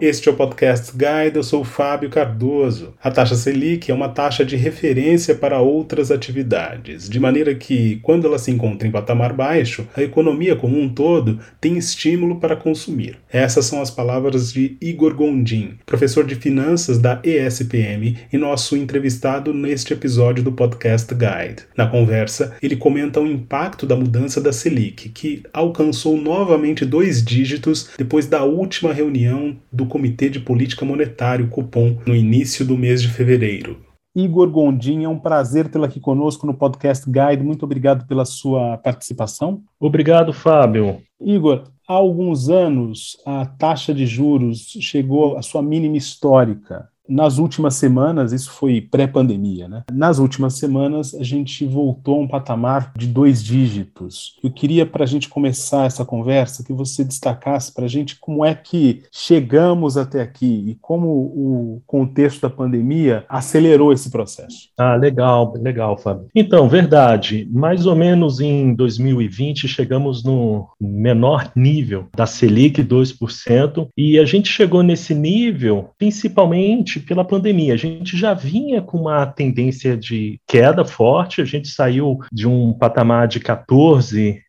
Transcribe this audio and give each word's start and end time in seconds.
Este 0.00 0.28
é 0.28 0.32
o 0.32 0.36
Podcast 0.36 0.92
Guide, 0.92 1.34
eu 1.34 1.42
sou 1.42 1.62
o 1.62 1.64
Fábio 1.64 2.08
Cardoso. 2.08 2.94
A 3.02 3.10
taxa 3.10 3.34
Selic 3.34 3.90
é 3.90 3.94
uma 3.94 4.08
taxa 4.08 4.44
de 4.44 4.54
referência 4.54 5.34
para 5.34 5.60
outras 5.60 6.12
atividades, 6.12 7.08
de 7.08 7.18
maneira 7.18 7.52
que, 7.52 7.98
quando 8.00 8.24
ela 8.24 8.38
se 8.38 8.48
encontra 8.52 8.86
em 8.86 8.92
patamar 8.92 9.32
baixo, 9.32 9.88
a 9.96 10.00
economia 10.00 10.54
como 10.54 10.80
um 10.80 10.88
todo 10.88 11.40
tem 11.60 11.76
estímulo 11.76 12.38
para 12.38 12.54
consumir. 12.54 13.18
Essas 13.28 13.66
são 13.66 13.82
as 13.82 13.90
palavras 13.90 14.52
de 14.52 14.76
Igor 14.80 15.16
Gondim, 15.16 15.74
professor 15.84 16.24
de 16.24 16.36
finanças 16.36 16.98
da 16.98 17.20
ESPM 17.24 18.18
e 18.32 18.38
nosso 18.38 18.76
entrevistado 18.76 19.52
neste 19.52 19.92
episódio 19.92 20.44
do 20.44 20.52
Podcast 20.52 21.12
Guide. 21.12 21.64
Na 21.76 21.88
conversa, 21.88 22.56
ele 22.62 22.76
comenta 22.76 23.20
o 23.20 23.26
impacto 23.26 23.84
da 23.84 23.96
mudança 23.96 24.40
da 24.40 24.52
Selic, 24.52 25.08
que 25.08 25.42
alcançou 25.52 26.16
novamente 26.16 26.86
dois 26.86 27.20
dígitos 27.20 27.90
depois 27.98 28.26
da 28.26 28.44
última 28.44 28.92
reunião 28.92 29.56
do 29.72 29.87
Comitê 29.88 30.28
de 30.28 30.40
Política 30.40 30.84
Monetária, 30.84 31.44
o 31.44 31.48
Cupom, 31.48 31.98
no 32.06 32.14
início 32.14 32.64
do 32.64 32.76
mês 32.76 33.02
de 33.02 33.08
fevereiro. 33.08 33.88
Igor 34.14 34.50
Gondim, 34.50 35.04
é 35.04 35.08
um 35.08 35.18
prazer 35.18 35.68
tê-lo 35.68 35.84
aqui 35.84 36.00
conosco 36.00 36.46
no 36.46 36.54
Podcast 36.54 37.08
Guide. 37.08 37.44
Muito 37.44 37.62
obrigado 37.62 38.06
pela 38.06 38.24
sua 38.24 38.76
participação. 38.78 39.62
Obrigado, 39.78 40.32
Fábio. 40.32 41.00
Igor, 41.20 41.64
há 41.86 41.92
alguns 41.92 42.48
anos 42.48 43.16
a 43.24 43.46
taxa 43.46 43.94
de 43.94 44.06
juros 44.06 44.76
chegou 44.80 45.36
à 45.36 45.42
sua 45.42 45.62
mínima 45.62 45.96
histórica 45.96 46.88
nas 47.08 47.38
últimas 47.38 47.74
semanas, 47.74 48.32
isso 48.32 48.50
foi 48.50 48.80
pré-pandemia, 48.80 49.68
né? 49.68 49.82
Nas 49.92 50.18
últimas 50.18 50.58
semanas, 50.58 51.14
a 51.14 51.22
gente 51.24 51.64
voltou 51.64 52.16
a 52.16 52.20
um 52.20 52.28
patamar 52.28 52.92
de 52.96 53.06
dois 53.06 53.42
dígitos. 53.42 54.36
Eu 54.42 54.50
queria, 54.50 54.84
para 54.84 55.04
a 55.04 55.06
gente 55.06 55.28
começar 55.28 55.86
essa 55.86 56.04
conversa, 56.04 56.64
que 56.64 56.72
você 56.72 57.04
destacasse 57.04 57.72
para 57.72 57.86
a 57.86 57.88
gente 57.88 58.18
como 58.20 58.44
é 58.44 58.54
que 58.54 59.02
chegamos 59.12 59.96
até 59.96 60.20
aqui 60.20 60.64
e 60.68 60.74
como 60.80 61.08
o 61.08 61.82
contexto 61.86 62.42
da 62.42 62.50
pandemia 62.50 63.24
acelerou 63.28 63.92
esse 63.92 64.10
processo. 64.10 64.68
Ah, 64.76 64.94
legal, 64.94 65.54
legal, 65.56 65.96
Fábio. 65.96 66.28
Então, 66.34 66.68
verdade, 66.68 67.48
mais 67.50 67.86
ou 67.86 67.96
menos 67.96 68.40
em 68.40 68.74
2020 68.74 69.66
chegamos 69.66 70.22
no 70.22 70.68
menor 70.80 71.50
nível 71.54 72.06
da 72.14 72.26
Selic, 72.26 72.82
2%, 72.82 73.88
e 73.96 74.18
a 74.18 74.24
gente 74.24 74.48
chegou 74.48 74.82
nesse 74.82 75.14
nível 75.14 75.90
principalmente 75.98 76.97
pela 77.00 77.24
pandemia. 77.24 77.74
A 77.74 77.76
gente 77.76 78.16
já 78.16 78.34
vinha 78.34 78.82
com 78.82 78.98
uma 78.98 79.26
tendência 79.26 79.96
de 79.96 80.40
queda 80.46 80.84
forte, 80.84 81.40
a 81.40 81.44
gente 81.44 81.68
saiu 81.68 82.18
de 82.32 82.46
um 82.46 82.72
patamar 82.72 83.28
de 83.28 83.40
14 83.40 84.40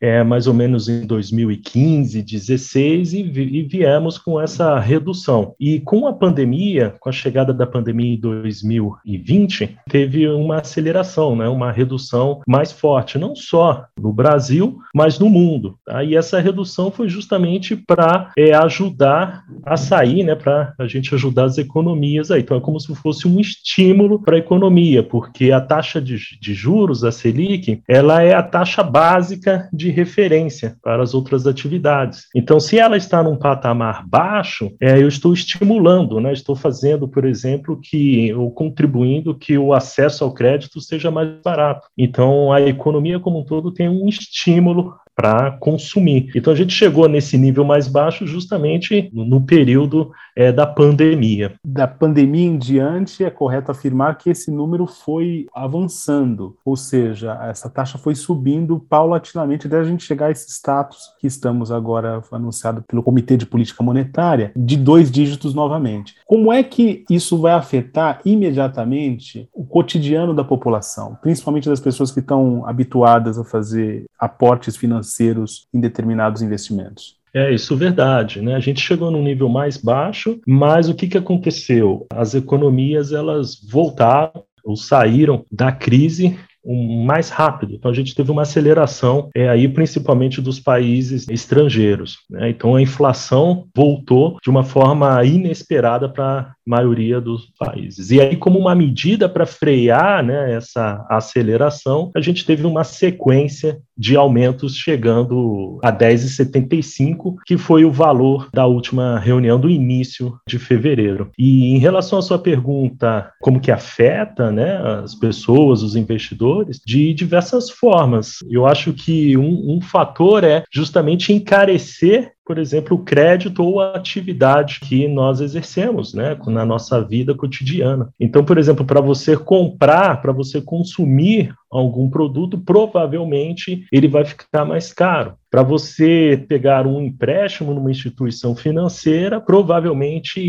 é, 0.00 0.22
mais 0.22 0.46
ou 0.46 0.54
menos 0.54 0.88
em 0.88 1.06
2015, 1.06 2.22
16 2.22 3.14
e, 3.14 3.22
vi, 3.22 3.58
e 3.58 3.62
viemos 3.62 4.18
com 4.18 4.40
essa 4.40 4.78
redução. 4.78 5.54
E 5.58 5.80
com 5.80 6.06
a 6.06 6.12
pandemia, 6.12 6.94
com 7.00 7.08
a 7.08 7.12
chegada 7.12 7.52
da 7.52 7.66
pandemia 7.66 8.14
em 8.14 8.20
2020, 8.20 9.78
teve 9.88 10.28
uma 10.28 10.58
aceleração, 10.58 11.36
né, 11.36 11.48
uma 11.48 11.72
redução 11.72 12.40
mais 12.46 12.72
forte, 12.72 13.18
não 13.18 13.34
só 13.34 13.84
no 14.00 14.12
Brasil, 14.12 14.78
mas 14.94 15.18
no 15.18 15.28
mundo. 15.28 15.76
Tá? 15.84 16.02
E 16.04 16.16
essa 16.16 16.40
redução 16.40 16.90
foi 16.90 17.08
justamente 17.08 17.76
para 17.76 18.30
é, 18.36 18.54
ajudar 18.54 19.44
a 19.64 19.76
sair, 19.76 20.24
né, 20.24 20.34
para 20.34 20.74
a 20.78 20.86
gente 20.86 21.14
ajudar 21.14 21.44
as 21.44 21.58
economias 21.58 22.30
aí. 22.30 22.42
Então 22.42 22.56
é 22.56 22.60
como 22.60 22.78
se 22.78 22.94
fosse 22.94 23.26
um 23.26 23.40
estímulo 23.40 24.20
para 24.20 24.36
a 24.36 24.38
economia, 24.38 25.02
porque 25.02 25.50
a 25.50 25.60
taxa 25.60 26.00
de, 26.00 26.18
de 26.40 26.54
juros, 26.54 27.04
a 27.04 27.12
Selic, 27.12 27.82
ela 27.88 28.22
é 28.22 28.34
a 28.34 28.42
taxa 28.42 28.82
básica 28.92 29.70
de 29.72 29.90
referência 29.90 30.76
para 30.82 31.02
as 31.02 31.14
outras 31.14 31.46
atividades. 31.46 32.26
Então, 32.36 32.60
se 32.60 32.78
ela 32.78 32.96
está 32.96 33.22
num 33.22 33.36
patamar 33.36 34.06
baixo, 34.06 34.70
é, 34.78 35.02
eu 35.02 35.08
estou 35.08 35.32
estimulando, 35.32 36.20
né, 36.20 36.30
estou 36.30 36.54
fazendo, 36.54 37.08
por 37.08 37.24
exemplo, 37.24 37.80
que 37.82 38.32
ou 38.34 38.50
contribuindo 38.50 39.34
que 39.34 39.56
o 39.56 39.72
acesso 39.72 40.22
ao 40.22 40.34
crédito 40.34 40.78
seja 40.80 41.10
mais 41.10 41.30
barato. 41.42 41.88
Então, 41.96 42.52
a 42.52 42.60
economia 42.60 43.18
como 43.18 43.40
um 43.40 43.44
todo 43.44 43.72
tem 43.72 43.88
um 43.88 44.06
estímulo 44.06 44.94
para 45.14 45.52
consumir. 45.52 46.30
Então 46.34 46.52
a 46.52 46.56
gente 46.56 46.72
chegou 46.72 47.08
nesse 47.08 47.36
nível 47.36 47.64
mais 47.64 47.86
baixo 47.86 48.26
justamente 48.26 49.10
no 49.12 49.40
período 49.42 50.10
é, 50.34 50.50
da 50.50 50.66
pandemia. 50.66 51.54
Da 51.64 51.86
pandemia 51.86 52.46
em 52.46 52.58
diante, 52.58 53.24
é 53.24 53.30
correto 53.30 53.70
afirmar 53.70 54.16
que 54.16 54.30
esse 54.30 54.50
número 54.50 54.86
foi 54.86 55.46
avançando, 55.54 56.56
ou 56.64 56.76
seja, 56.76 57.38
essa 57.42 57.68
taxa 57.68 57.98
foi 57.98 58.14
subindo 58.14 58.80
paulatinamente 58.80 59.66
até 59.66 59.78
a 59.78 59.84
gente 59.84 60.04
chegar 60.04 60.26
a 60.26 60.30
esse 60.30 60.50
status 60.50 61.12
que 61.20 61.26
estamos 61.26 61.70
agora 61.70 62.22
anunciado 62.32 62.82
pelo 62.82 63.02
Comitê 63.02 63.36
de 63.36 63.46
Política 63.46 63.82
Monetária, 63.82 64.52
de 64.56 64.76
dois 64.76 65.10
dígitos 65.10 65.54
novamente. 65.54 66.14
Como 66.26 66.52
é 66.52 66.62
que 66.62 67.04
isso 67.10 67.38
vai 67.38 67.52
afetar 67.52 68.20
imediatamente 68.24 69.48
o 69.52 69.64
cotidiano 69.64 70.34
da 70.34 70.44
população, 70.44 71.16
principalmente 71.20 71.68
das 71.68 71.80
pessoas 71.80 72.10
que 72.10 72.20
estão 72.20 72.66
habituadas 72.66 73.38
a 73.38 73.44
fazer 73.44 74.06
aportes 74.18 74.76
financeiros? 74.76 75.01
Financeiros 75.02 75.66
em 75.74 75.80
determinados 75.80 76.40
investimentos. 76.40 77.16
É 77.34 77.52
isso, 77.52 77.76
verdade. 77.76 78.40
Né? 78.40 78.54
A 78.54 78.60
gente 78.60 78.80
chegou 78.80 79.10
num 79.10 79.22
nível 79.22 79.48
mais 79.48 79.76
baixo, 79.76 80.38
mas 80.46 80.88
o 80.88 80.94
que, 80.94 81.08
que 81.08 81.18
aconteceu? 81.18 82.06
As 82.12 82.34
economias 82.34 83.12
elas 83.12 83.58
voltaram 83.70 84.44
ou 84.64 84.76
saíram 84.76 85.44
da 85.50 85.72
crise 85.72 86.38
mais 86.64 87.28
rápido. 87.28 87.74
Então 87.74 87.90
a 87.90 87.94
gente 87.94 88.14
teve 88.14 88.30
uma 88.30 88.42
aceleração 88.42 89.28
é, 89.34 89.48
aí 89.48 89.68
principalmente 89.68 90.40
dos 90.40 90.60
países 90.60 91.28
estrangeiros. 91.28 92.18
Né? 92.30 92.50
Então 92.50 92.76
a 92.76 92.82
inflação 92.82 93.66
voltou 93.74 94.36
de 94.42 94.48
uma 94.48 94.62
forma 94.62 95.24
inesperada 95.24 96.08
para 96.08 96.54
maioria 96.66 97.20
dos 97.20 97.46
países. 97.58 98.10
E 98.10 98.20
aí, 98.20 98.36
como 98.36 98.58
uma 98.58 98.74
medida 98.74 99.28
para 99.28 99.46
frear 99.46 100.24
né, 100.24 100.54
essa 100.54 101.04
aceleração, 101.08 102.10
a 102.14 102.20
gente 102.20 102.44
teve 102.44 102.66
uma 102.66 102.84
sequência 102.84 103.80
de 103.96 104.16
aumentos 104.16 104.76
chegando 104.76 105.78
a 105.82 105.92
10,75, 105.92 107.36
que 107.46 107.56
foi 107.56 107.84
o 107.84 107.92
valor 107.92 108.48
da 108.52 108.66
última 108.66 109.18
reunião 109.18 109.60
do 109.60 109.70
início 109.70 110.36
de 110.48 110.58
fevereiro. 110.58 111.30
E 111.38 111.74
em 111.74 111.78
relação 111.78 112.18
à 112.18 112.22
sua 112.22 112.38
pergunta, 112.38 113.30
como 113.40 113.60
que 113.60 113.70
afeta 113.70 114.50
né, 114.50 114.76
as 115.02 115.14
pessoas, 115.14 115.82
os 115.82 115.94
investidores, 115.94 116.80
de 116.84 117.12
diversas 117.14 117.70
formas. 117.70 118.38
Eu 118.50 118.66
acho 118.66 118.92
que 118.92 119.36
um, 119.36 119.76
um 119.76 119.80
fator 119.80 120.44
é 120.44 120.64
justamente 120.72 121.32
encarecer 121.32 122.32
por 122.44 122.58
exemplo, 122.58 122.96
o 122.96 123.04
crédito 123.04 123.62
ou 123.62 123.80
a 123.80 123.94
atividade 123.94 124.80
que 124.80 125.06
nós 125.06 125.40
exercemos, 125.40 126.12
né, 126.12 126.36
na 126.46 126.64
nossa 126.64 127.00
vida 127.02 127.34
cotidiana. 127.34 128.08
Então, 128.18 128.44
por 128.44 128.58
exemplo, 128.58 128.84
para 128.84 129.00
você 129.00 129.36
comprar, 129.36 130.20
para 130.20 130.32
você 130.32 130.60
consumir 130.60 131.54
algum 131.72 132.10
produto, 132.10 132.58
provavelmente 132.58 133.86
ele 133.90 134.06
vai 134.06 134.24
ficar 134.24 134.64
mais 134.64 134.92
caro. 134.92 135.34
Para 135.50 135.62
você 135.62 136.42
pegar 136.48 136.86
um 136.86 136.98
empréstimo 137.02 137.74
numa 137.74 137.90
instituição 137.90 138.56
financeira, 138.56 139.38
provavelmente 139.38 140.40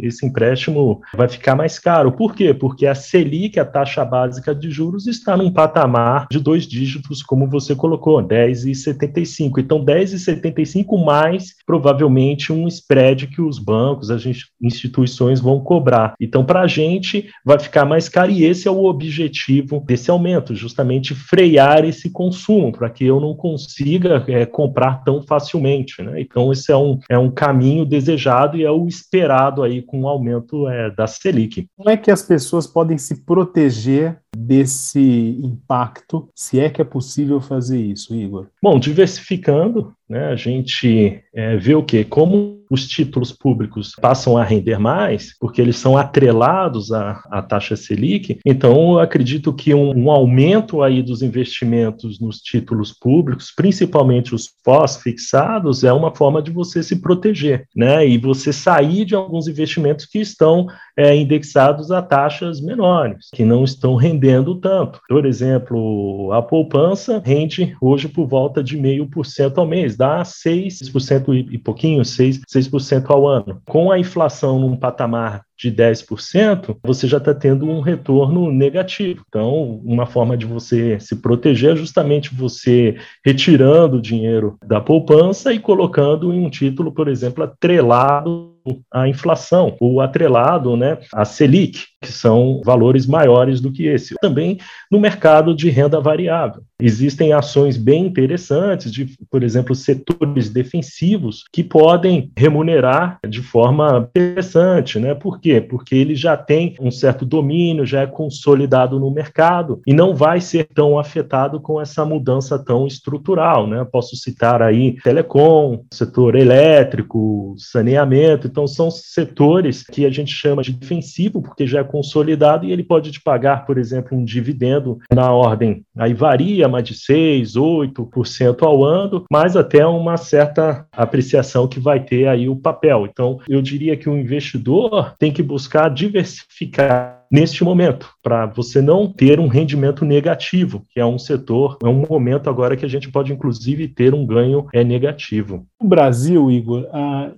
esse 0.00 0.24
empréstimo 0.24 1.00
vai 1.16 1.28
ficar 1.28 1.56
mais 1.56 1.80
caro. 1.80 2.12
Por 2.12 2.32
quê? 2.32 2.54
Porque 2.54 2.86
a 2.86 2.94
Selic, 2.94 3.58
a 3.58 3.64
taxa 3.64 4.04
básica 4.04 4.54
de 4.54 4.70
juros, 4.70 5.08
está 5.08 5.36
num 5.36 5.50
patamar 5.50 6.28
de 6.30 6.38
dois 6.38 6.64
dígitos, 6.64 7.24
como 7.24 7.48
você 7.48 7.74
colocou, 7.74 8.22
10,75. 8.22 9.58
Então, 9.58 9.84
10,75 9.84 11.04
mais 11.04 11.56
provavelmente 11.66 12.52
um 12.52 12.68
spread 12.68 13.26
que 13.26 13.42
os 13.42 13.58
bancos, 13.58 14.12
as 14.12 14.22
instituições 14.62 15.40
vão 15.40 15.58
cobrar. 15.58 16.14
Então, 16.20 16.44
para 16.44 16.60
a 16.60 16.66
gente, 16.68 17.28
vai 17.44 17.58
ficar 17.58 17.84
mais 17.84 18.08
caro 18.08 18.30
e 18.30 18.44
esse 18.44 18.68
é 18.68 18.70
o 18.70 18.84
objetivo 18.84 19.82
desse 19.84 20.08
aumento, 20.08 20.54
justamente 20.54 20.71
frear 21.14 21.84
esse 21.84 22.10
consumo, 22.10 22.72
para 22.72 22.88
que 22.90 23.04
eu 23.04 23.20
não 23.20 23.34
consiga 23.34 24.24
é, 24.28 24.46
comprar 24.46 25.02
tão 25.04 25.22
facilmente. 25.22 26.02
Né? 26.02 26.20
Então, 26.20 26.52
esse 26.52 26.70
é 26.72 26.76
um, 26.76 26.98
é 27.08 27.18
um 27.18 27.30
caminho 27.30 27.84
desejado 27.84 28.56
e 28.56 28.64
é 28.64 28.70
o 28.70 28.86
esperado 28.86 29.62
aí 29.62 29.82
com 29.82 30.02
o 30.02 30.08
aumento 30.08 30.68
é, 30.68 30.90
da 30.90 31.06
Selic. 31.06 31.66
Como 31.76 31.90
é 31.90 31.96
que 31.96 32.10
as 32.10 32.22
pessoas 32.22 32.66
podem 32.66 32.98
se 32.98 33.24
proteger 33.24 34.21
desse 34.36 35.38
impacto, 35.42 36.28
se 36.34 36.58
é 36.58 36.70
que 36.70 36.80
é 36.80 36.84
possível 36.84 37.40
fazer 37.40 37.80
isso, 37.80 38.14
Igor? 38.14 38.46
Bom, 38.62 38.78
diversificando, 38.78 39.92
né, 40.08 40.26
a 40.26 40.36
gente 40.36 41.22
é, 41.34 41.56
vê 41.56 41.74
o 41.74 41.82
quê? 41.82 42.04
Como 42.04 42.62
os 42.70 42.88
títulos 42.88 43.32
públicos 43.32 43.92
passam 44.00 44.38
a 44.38 44.44
render 44.44 44.78
mais, 44.78 45.36
porque 45.38 45.60
eles 45.60 45.76
são 45.76 45.96
atrelados 45.96 46.90
à, 46.90 47.22
à 47.30 47.42
taxa 47.42 47.76
Selic, 47.76 48.38
então 48.46 48.92
eu 48.92 48.98
acredito 48.98 49.52
que 49.52 49.74
um, 49.74 49.90
um, 49.94 50.10
aumento 50.10 50.82
aí 50.82 51.02
dos 51.02 51.20
investimentos 51.20 52.18
nos 52.18 52.38
títulos 52.38 52.90
públicos, 52.90 53.52
principalmente 53.54 54.34
os 54.34 54.48
pós-fixados, 54.64 55.84
é 55.84 55.92
uma 55.92 56.14
forma 56.14 56.40
de 56.40 56.50
você 56.50 56.82
se 56.82 57.00
proteger, 57.00 57.66
né? 57.76 58.06
E 58.06 58.16
você 58.16 58.52
sair 58.52 59.04
de 59.04 59.14
alguns 59.14 59.48
investimentos 59.48 60.06
que 60.06 60.18
estão 60.18 60.66
é, 60.96 61.14
indexados 61.14 61.90
a 61.90 62.00
taxas 62.00 62.60
menores, 62.60 63.28
que 63.34 63.44
não 63.44 63.64
estão 63.64 63.96
rendendo 63.96 64.21
rendendo 64.22 64.54
tanto. 64.54 65.00
Por 65.08 65.26
exemplo, 65.26 66.32
a 66.32 66.40
poupança 66.40 67.20
rende 67.24 67.76
hoje 67.80 68.06
por 68.06 68.26
volta 68.26 68.62
de 68.62 68.76
meio 68.76 69.06
por 69.06 69.26
cento 69.26 69.58
ao 69.58 69.66
mês, 69.66 69.96
dá 69.96 70.22
6% 70.22 71.48
e 71.50 71.58
pouquinho, 71.58 72.02
6%, 72.02 72.42
6% 72.48 73.10
ao 73.10 73.26
ano. 73.26 73.60
Com 73.66 73.90
a 73.90 73.98
inflação 73.98 74.60
num 74.60 74.76
patamar 74.76 75.42
de 75.58 75.70
10%, 75.70 76.76
você 76.82 77.06
já 77.06 77.18
está 77.18 77.34
tendo 77.34 77.68
um 77.68 77.80
retorno 77.80 78.50
negativo. 78.50 79.24
Então, 79.28 79.80
uma 79.84 80.06
forma 80.06 80.36
de 80.36 80.46
você 80.46 80.98
se 81.00 81.16
proteger 81.16 81.72
é 81.72 81.76
justamente 81.76 82.34
você 82.34 82.96
retirando 83.24 83.96
o 83.96 84.02
dinheiro 84.02 84.56
da 84.64 84.80
poupança 84.80 85.52
e 85.52 85.58
colocando 85.58 86.32
em 86.32 86.44
um 86.44 86.50
título, 86.50 86.92
por 86.92 87.08
exemplo, 87.08 87.44
atrelado 87.44 88.52
à 88.92 89.08
inflação, 89.08 89.76
ou 89.80 90.00
atrelado 90.00 90.76
né, 90.76 90.98
à 91.12 91.24
Selic, 91.24 91.91
que 92.02 92.12
são 92.12 92.60
valores 92.64 93.06
maiores 93.06 93.60
do 93.60 93.72
que 93.72 93.86
esse. 93.86 94.14
Também 94.20 94.58
no 94.90 95.00
mercado 95.00 95.54
de 95.54 95.70
renda 95.70 96.00
variável. 96.00 96.62
Existem 96.80 97.32
ações 97.32 97.76
bem 97.76 98.04
interessantes 98.04 98.90
de, 98.90 99.16
por 99.30 99.44
exemplo, 99.44 99.72
setores 99.72 100.50
defensivos 100.50 101.44
que 101.52 101.62
podem 101.62 102.32
remunerar 102.36 103.20
de 103.26 103.40
forma 103.40 104.10
interessante, 104.10 104.98
né? 104.98 105.14
Por 105.14 105.40
quê? 105.40 105.60
Porque 105.60 105.94
ele 105.94 106.16
já 106.16 106.36
tem 106.36 106.74
um 106.80 106.90
certo 106.90 107.24
domínio, 107.24 107.86
já 107.86 108.00
é 108.00 108.06
consolidado 108.06 108.98
no 108.98 109.12
mercado 109.12 109.80
e 109.86 109.94
não 109.94 110.14
vai 110.14 110.40
ser 110.40 110.66
tão 110.74 110.98
afetado 110.98 111.60
com 111.60 111.80
essa 111.80 112.04
mudança 112.04 112.58
tão 112.58 112.84
estrutural, 112.84 113.68
né? 113.68 113.86
Posso 113.90 114.16
citar 114.16 114.60
aí 114.60 114.96
telecom, 115.02 115.84
setor 115.92 116.34
elétrico, 116.34 117.54
saneamento, 117.56 118.48
então 118.48 118.66
são 118.66 118.90
setores 118.90 119.84
que 119.84 120.04
a 120.04 120.10
gente 120.10 120.32
chama 120.32 120.62
de 120.62 120.72
defensivo 120.72 121.40
porque 121.40 121.64
já 121.64 121.80
é 121.80 121.84
consolidado 121.92 122.64
e 122.64 122.72
ele 122.72 122.82
pode 122.82 123.12
te 123.12 123.20
pagar, 123.20 123.66
por 123.66 123.76
exemplo, 123.76 124.16
um 124.16 124.24
dividendo 124.24 124.98
na 125.12 125.30
ordem, 125.30 125.84
aí 125.96 126.14
varia 126.14 126.66
mais 126.66 126.84
de 126.84 126.94
6, 126.94 127.52
8% 127.54 128.62
ao 128.62 128.82
ano, 128.82 129.24
mas 129.30 129.56
até 129.56 129.86
uma 129.86 130.16
certa 130.16 130.86
apreciação 130.90 131.68
que 131.68 131.78
vai 131.78 132.00
ter 132.00 132.26
aí 132.26 132.48
o 132.48 132.56
papel. 132.56 133.06
Então, 133.06 133.38
eu 133.46 133.60
diria 133.60 133.96
que 133.96 134.08
o 134.08 134.16
investidor 134.16 135.14
tem 135.18 135.30
que 135.30 135.42
buscar 135.42 135.90
diversificar 135.90 137.21
neste 137.32 137.64
momento, 137.64 138.10
para 138.22 138.44
você 138.44 138.82
não 138.82 139.10
ter 139.10 139.40
um 139.40 139.48
rendimento 139.48 140.04
negativo, 140.04 140.84
que 140.90 141.00
é 141.00 141.06
um 141.06 141.18
setor, 141.18 141.78
é 141.82 141.88
um 141.88 142.04
momento 142.06 142.50
agora 142.50 142.76
que 142.76 142.84
a 142.84 142.88
gente 142.88 143.10
pode, 143.10 143.32
inclusive, 143.32 143.88
ter 143.88 144.12
um 144.12 144.26
ganho 144.26 144.66
é 144.74 144.84
negativo. 144.84 145.66
No 145.80 145.88
Brasil, 145.88 146.50
Igor, 146.50 146.86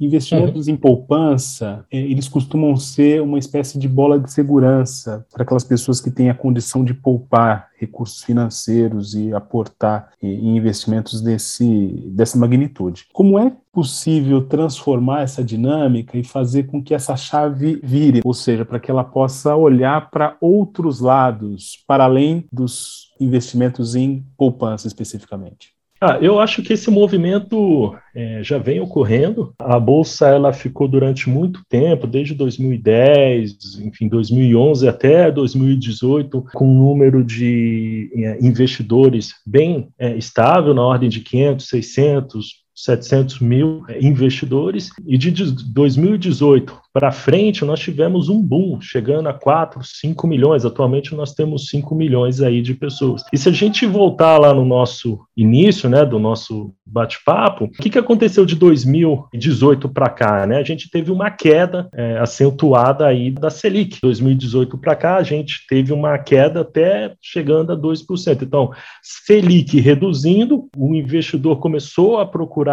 investimentos 0.00 0.66
uhum. 0.66 0.74
em 0.74 0.76
poupança, 0.76 1.84
é, 1.92 1.98
eles 1.98 2.28
costumam 2.28 2.76
ser 2.76 3.22
uma 3.22 3.38
espécie 3.38 3.78
de 3.78 3.88
bola 3.88 4.18
de 4.18 4.32
segurança 4.32 5.24
para 5.32 5.44
aquelas 5.44 5.64
pessoas 5.64 6.00
que 6.00 6.10
têm 6.10 6.28
a 6.28 6.34
condição 6.34 6.84
de 6.84 6.92
poupar 6.92 7.68
recursos 7.84 8.22
financeiros 8.22 9.14
e 9.14 9.32
aportar 9.32 10.10
em 10.22 10.56
investimentos 10.56 11.20
desse, 11.20 11.66
dessa 12.08 12.38
magnitude. 12.38 13.06
Como 13.12 13.38
é 13.38 13.52
possível 13.72 14.46
transformar 14.46 15.22
essa 15.22 15.42
dinâmica 15.42 16.16
e 16.16 16.22
fazer 16.22 16.64
com 16.64 16.82
que 16.82 16.94
essa 16.94 17.16
chave 17.16 17.80
vire, 17.82 18.20
ou 18.24 18.32
seja, 18.32 18.64
para 18.64 18.78
que 18.78 18.90
ela 18.90 19.02
possa 19.02 19.56
olhar 19.56 20.10
para 20.10 20.36
outros 20.40 21.00
lados, 21.00 21.82
para 21.86 22.04
além 22.04 22.46
dos 22.52 23.12
investimentos 23.20 23.94
em 23.94 24.24
poupança 24.36 24.86
especificamente? 24.86 25.73
Ah, 26.06 26.18
eu 26.20 26.38
acho 26.38 26.62
que 26.62 26.74
esse 26.74 26.90
movimento 26.90 27.96
é, 28.14 28.44
já 28.44 28.58
vem 28.58 28.78
ocorrendo. 28.78 29.54
A 29.58 29.80
bolsa 29.80 30.28
ela 30.28 30.52
ficou 30.52 30.86
durante 30.86 31.30
muito 31.30 31.64
tempo, 31.66 32.06
desde 32.06 32.34
2010, 32.34 33.78
enfim, 33.80 34.06
2011 34.06 34.86
até 34.86 35.30
2018, 35.30 36.44
com 36.52 36.68
um 36.68 36.78
número 36.78 37.24
de 37.24 38.10
é, 38.16 38.38
investidores 38.44 39.30
bem 39.46 39.88
é, 39.98 40.14
estável, 40.14 40.74
na 40.74 40.82
ordem 40.82 41.08
de 41.08 41.20
500, 41.20 41.66
600, 41.66 42.63
700 42.74 43.40
mil 43.40 43.84
investidores, 44.00 44.90
e 45.06 45.16
de 45.16 45.30
2018 45.72 46.84
para 46.94 47.10
frente 47.10 47.64
nós 47.64 47.80
tivemos 47.80 48.28
um 48.28 48.40
boom, 48.40 48.80
chegando 48.80 49.28
a 49.28 49.34
4, 49.34 49.82
5 49.82 50.28
milhões. 50.28 50.64
Atualmente 50.64 51.12
nós 51.12 51.34
temos 51.34 51.68
5 51.68 51.92
milhões 51.92 52.40
aí 52.40 52.62
de 52.62 52.72
pessoas. 52.72 53.24
E 53.32 53.36
se 53.36 53.48
a 53.48 53.52
gente 53.52 53.84
voltar 53.84 54.38
lá 54.38 54.54
no 54.54 54.64
nosso 54.64 55.18
início, 55.36 55.88
né, 55.88 56.04
do 56.04 56.20
nosso 56.20 56.72
bate-papo, 56.86 57.64
o 57.64 57.68
que, 57.68 57.90
que 57.90 57.98
aconteceu 57.98 58.46
de 58.46 58.54
2018 58.54 59.88
para 59.88 60.08
cá? 60.08 60.46
Né? 60.46 60.58
A 60.58 60.62
gente 60.62 60.88
teve 60.88 61.10
uma 61.10 61.32
queda 61.32 61.88
é, 61.92 62.18
acentuada 62.18 63.06
aí 63.08 63.32
da 63.32 63.50
Selic. 63.50 63.98
2018 64.00 64.78
para 64.78 64.94
cá, 64.94 65.16
a 65.16 65.22
gente 65.24 65.66
teve 65.68 65.92
uma 65.92 66.16
queda 66.16 66.60
até 66.60 67.14
chegando 67.20 67.72
a 67.72 67.76
2%. 67.76 68.42
Então, 68.42 68.70
Selic 69.02 69.80
reduzindo, 69.80 70.68
o 70.76 70.94
investidor 70.94 71.58
começou 71.58 72.20
a 72.20 72.26
procurar 72.26 72.63